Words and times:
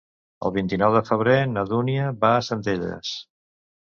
El 0.47 0.51
vint-i-nou 0.53 0.95
de 0.95 1.01
febrer 1.09 1.35
na 1.51 1.63
Dúnia 1.73 2.07
va 2.23 2.31
a 2.39 2.39
Centelles. 2.47 3.13